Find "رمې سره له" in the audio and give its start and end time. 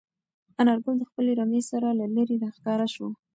1.39-2.05